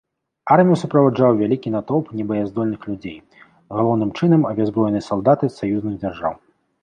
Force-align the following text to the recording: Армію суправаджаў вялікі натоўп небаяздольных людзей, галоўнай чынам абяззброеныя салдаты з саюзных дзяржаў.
Армію 0.53 0.75
суправаджаў 0.83 1.31
вялікі 1.41 1.73
натоўп 1.75 2.07
небаяздольных 2.21 2.81
людзей, 2.89 3.13
галоўнай 3.79 4.09
чынам 4.21 4.41
абяззброеныя 4.53 5.07
салдаты 5.11 5.43
з 5.51 5.61
саюзных 5.61 5.93
дзяржаў. 6.01 6.33